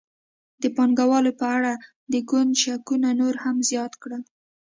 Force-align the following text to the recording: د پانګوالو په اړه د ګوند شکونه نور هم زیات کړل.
د 0.61 0.63
پانګوالو 0.75 1.31
په 1.39 1.45
اړه 1.57 1.73
د 2.11 2.13
ګوند 2.29 2.51
شکونه 2.61 3.09
نور 3.21 3.35
هم 3.43 3.57
زیات 3.69 3.93
کړل. 4.01 4.23